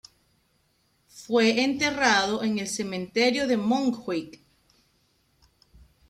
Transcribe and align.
Fue 1.09 1.61
enterrado 1.63 2.41
en 2.41 2.57
el 2.57 2.67
Cementerio 2.67 3.45
de 3.45 3.55
Montjuïc. 3.59 4.39